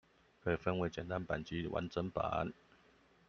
[0.43, 2.51] 可以分為簡單版及完整版